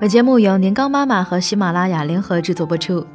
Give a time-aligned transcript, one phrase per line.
[0.00, 3.06] 本节目由年糕妈妈和喜马拉雅联合制作播出。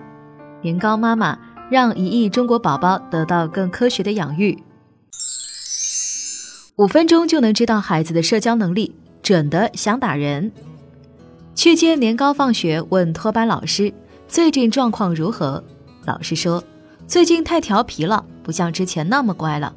[0.62, 1.35] 年糕妈妈
[1.67, 4.55] 让一亿中国宝宝得到更科学的养育。
[6.76, 10.51] 五分钟就能知道孩子的社交能力，准的想打人。
[11.56, 13.92] 去接年糕放学，问托班老师
[14.28, 15.63] 最近状况如何。
[16.05, 16.63] 老师说
[17.08, 19.73] 最近太调皮了，不像之前那么乖了。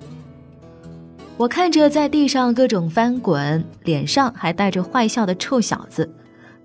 [1.38, 6.06] 我看着在地上各种翻滚，脸上还带着坏笑的臭小子。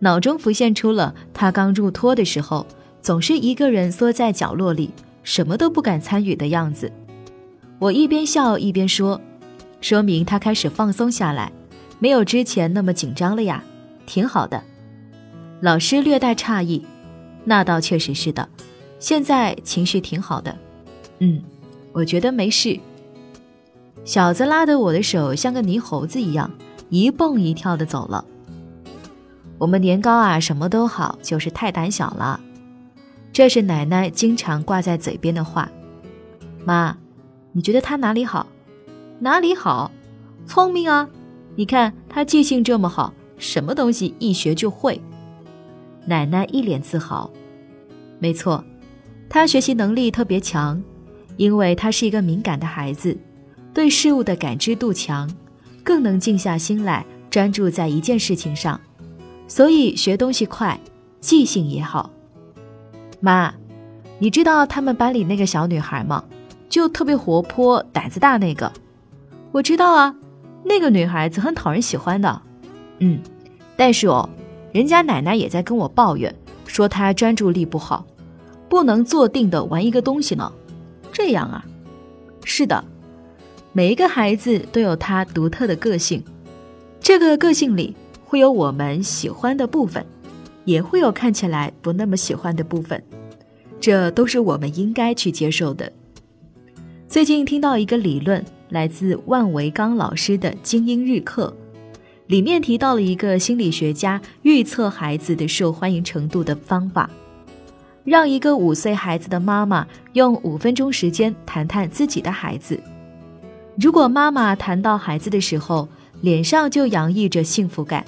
[0.03, 2.67] 脑中浮现出了他刚入托的时候，
[3.01, 4.91] 总是一个人缩在角落里，
[5.23, 6.91] 什么都不敢参与的样子。
[7.79, 9.21] 我一边笑一边说
[9.79, 11.53] ：“说明他开始放松下来，
[11.99, 13.63] 没有之前那么紧张了呀，
[14.05, 14.61] 挺好的。”
[15.63, 16.85] 老师略带诧异
[17.45, 18.49] ：“那倒确实是的，
[18.99, 20.53] 现在情绪挺好的。
[21.19, 21.41] ”“嗯，
[21.93, 22.77] 我觉得没事。”
[24.03, 26.51] 小子拉着我的手像个泥猴子一样，
[26.89, 28.25] 一蹦一跳的走了。
[29.57, 32.39] 我们年糕啊，什么都好，就是太胆小了。
[33.31, 35.69] 这是奶奶经常挂在嘴边的话。
[36.65, 36.97] 妈，
[37.51, 38.47] 你觉得他哪里好？
[39.19, 39.91] 哪里好？
[40.45, 41.09] 聪明啊！
[41.55, 45.01] 你看他记性这么好，什么东西一学就会。
[46.05, 47.31] 奶奶一脸自豪。
[48.19, 48.63] 没错，
[49.29, 50.81] 他学习能力特别强，
[51.37, 53.17] 因为他是一个敏感的孩子，
[53.73, 55.29] 对事物的感知度强，
[55.83, 58.79] 更能静下心来专注在一件事情上。
[59.53, 60.79] 所以学东西快，
[61.19, 62.09] 记性也好。
[63.19, 63.53] 妈，
[64.17, 66.23] 你知道他们班里那个小女孩吗？
[66.69, 68.73] 就特别活泼、胆子大那个。
[69.51, 70.15] 我知道啊，
[70.63, 72.41] 那个女孩子很讨人喜欢的。
[72.97, 73.21] 嗯，
[73.75, 74.27] 但是哦，
[74.71, 76.33] 人家奶奶也在跟我抱怨，
[76.65, 78.07] 说她专注力不好，
[78.67, 80.51] 不能坐定的玩一个东西呢。
[81.11, 81.63] 这样啊？
[82.43, 82.83] 是的，
[83.71, 86.23] 每一个孩子都有他独特的个性，
[86.99, 87.95] 这个个性里。
[88.33, 90.03] 会有我们喜欢的部分，
[90.65, 92.99] 也会有看起来不那么喜欢的部分，
[93.79, 95.93] 这都是我们应该去接受的。
[97.07, 101.55] 最近听到一个理论，来自万维刚老师的精英日课，
[102.25, 107.07] 里面提到了一个心理学家预测孩子的受欢迎程度的方法，
[108.03, 112.79] 让一个五岁孩子的妈妈用五分钟时间谈谈自己的孩子，
[113.79, 115.87] 如果妈妈谈到孩子的时候，
[116.21, 118.03] 脸上就洋溢着幸福感。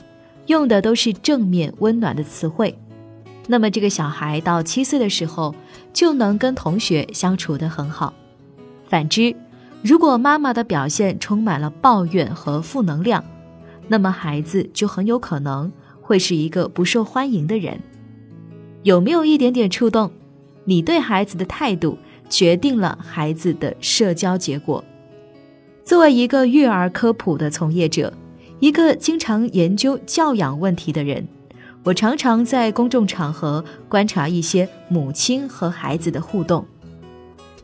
[0.47, 2.77] 用的都是正面温暖的词汇，
[3.47, 5.55] 那么这个小孩到七岁的时候
[5.91, 8.13] 就能跟同学相处得很好。
[8.87, 9.35] 反之，
[9.81, 13.23] 如果妈妈的表现充满了抱怨和负能量，
[13.87, 17.79] 那么孩子就很有可能会是一个不受欢迎的人。
[18.83, 20.11] 有没有一点点触动？
[20.63, 21.97] 你对孩子的态度
[22.29, 24.83] 决定了孩子的社交结果。
[25.83, 28.13] 作为一个育儿科普的从业者。
[28.59, 31.27] 一个经常研究教养问题的人，
[31.83, 36.65] 我常常在公众场合观察一些母亲和孩子的互动。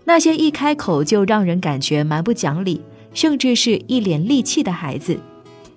[0.03, 2.81] 那些一开口就让人感觉蛮不讲理，
[3.13, 5.17] 甚至是一脸戾气的孩子，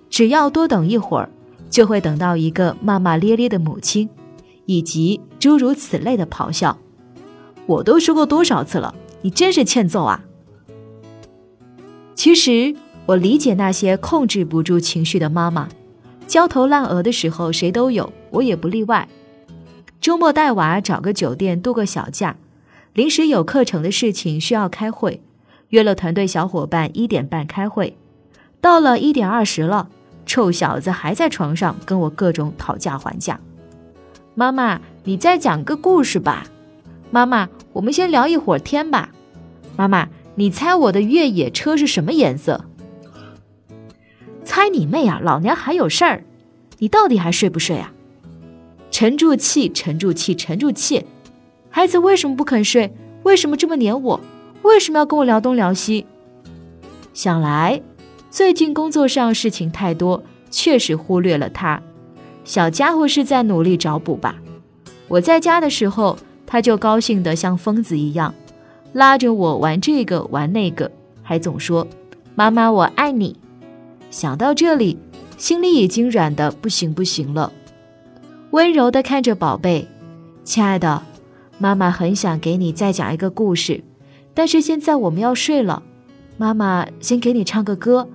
[0.09, 1.29] 只要多等一会儿，
[1.69, 4.09] 就会等到一个骂骂咧咧的母亲，
[4.65, 6.77] 以及诸如此类的咆哮。
[7.65, 10.25] 我都说过多少次了，你真是欠揍啊！
[12.15, 12.75] 其实。
[13.05, 15.69] 我理解那些控制不住情绪的妈妈，
[16.25, 19.07] 焦头烂额的时候谁都有，我也不例外。
[20.01, 22.35] 周末带娃找个酒店度个小假，
[22.93, 25.21] 临时有课程的事情需要开会，
[25.69, 27.95] 约了团队小伙伴一点半开会，
[28.59, 29.87] 到了一点二十了，
[30.25, 33.39] 臭小子还在床上跟我各种讨价还价。
[34.33, 36.45] 妈妈，你再讲个故事吧。
[37.11, 39.11] 妈妈，我们先聊一会儿天吧。
[39.75, 42.65] 妈妈，你猜我的越野车是什么颜色？
[44.55, 45.19] 猜你妹啊！
[45.21, 46.23] 老娘还有事儿，
[46.77, 47.91] 你到底还睡不睡啊？
[48.89, 51.05] 沉住气，沉住气，沉住气！
[51.69, 52.95] 孩子为什么不肯睡？
[53.23, 54.21] 为什么这么黏我？
[54.61, 56.05] 为什么要跟我聊东聊西？
[57.13, 57.81] 想来
[58.29, 61.81] 最近工作上事情太多，确实忽略了他。
[62.45, 64.37] 小家伙是在努力找补吧？
[65.09, 68.33] 我在家的时候，他就高兴得像疯子一样，
[68.93, 70.89] 拉着我玩这个玩那个，
[71.21, 71.85] 还总说
[72.35, 73.35] ：“妈妈，我爱你。”
[74.15, 74.97] 想到这里，
[75.37, 77.51] 心里已经软的不行不行了。
[78.51, 79.89] 温柔的看着宝贝，
[80.45, 81.03] 亲爱的，
[81.57, 83.83] 妈妈很想给你再讲一个故事，
[84.33, 85.83] 但是现在我们要睡了。
[86.37, 88.07] 妈妈先给你唱个歌，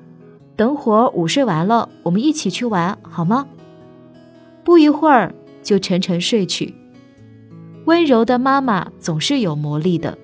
[0.57, 3.47] 等会儿午睡完了，我们一起去玩，好吗？
[4.65, 6.75] 不一会儿就沉沉睡去。
[7.85, 10.17] 温柔的妈妈总是有魔力的。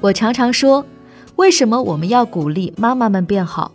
[0.00, 0.84] 我常常说，
[1.36, 3.70] 为什么我们要鼓励妈妈们变好？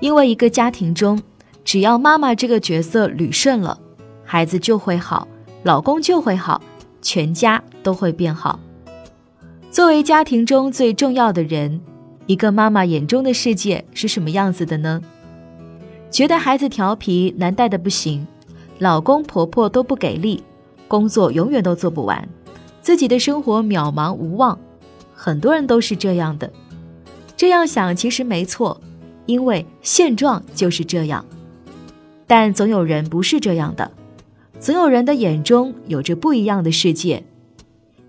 [0.00, 1.22] 因为一个家庭中，
[1.64, 3.78] 只要妈妈这个角色捋顺了，
[4.24, 5.28] 孩子就会好，
[5.62, 6.60] 老公就会好，
[7.00, 8.58] 全家都会变好。
[9.70, 11.80] 作为家庭中最重要的人，
[12.26, 15.00] 一个妈妈眼中的世界是什么样子的呢？
[16.10, 18.26] 觉得孩子调皮难带的不行，
[18.78, 20.42] 老公婆婆都不给力，
[20.88, 22.28] 工作永远都做不完，
[22.80, 24.58] 自己的生活渺茫无望。
[25.14, 26.50] 很多人都是这样的。
[27.36, 28.80] 这样想其实没错，
[29.30, 31.24] 因为现状就是这样。
[32.26, 33.88] 但总有人不是这样的，
[34.58, 37.22] 总有人的眼中有着不一样的世界。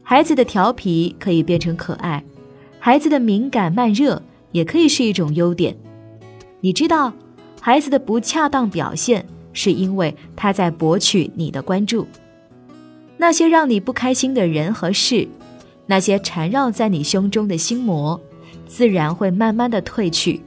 [0.01, 2.23] 孩子的调皮可以变成可爱，
[2.79, 4.21] 孩子的敏感慢热
[4.51, 5.77] 也可以是一种优点。
[6.59, 7.13] 你知道？
[7.61, 9.23] 孩子的不恰当表现，
[9.53, 12.07] 是因为他在博取你的关注。
[13.17, 15.27] 那些让你不开心的人和事，
[15.85, 18.19] 那些缠绕在你胸中的心魔，
[18.65, 20.41] 自然会慢慢的褪去。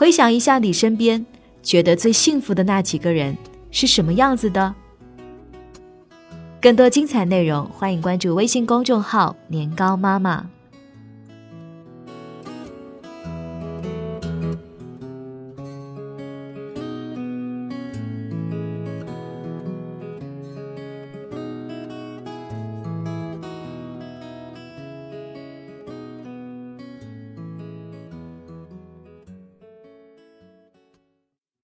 [0.00, 1.26] 回想一下你身边
[1.62, 3.36] 觉得最幸福的那几个人
[3.70, 4.74] 是什么样子的？
[6.58, 10.48] 更多精彩内容，欢迎关注微信公众号“年糕妈妈”。